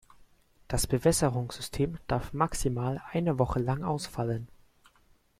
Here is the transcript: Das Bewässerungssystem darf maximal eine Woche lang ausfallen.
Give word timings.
Das 0.67 0.87
Bewässerungssystem 0.87 1.99
darf 2.07 2.33
maximal 2.33 3.03
eine 3.11 3.37
Woche 3.37 3.59
lang 3.59 3.83
ausfallen. 3.83 4.47